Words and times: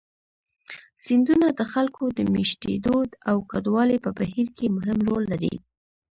سیندونه 1.05 1.47
د 1.59 1.61
خلکو 1.73 2.03
د 2.17 2.19
مېشتېدو 2.33 2.97
او 3.29 3.37
کډوالۍ 3.51 3.97
په 4.05 4.11
بهیر 4.19 4.47
کې 4.57 4.73
مهم 4.77 4.97
رول 5.07 5.23
لري. 5.31 5.53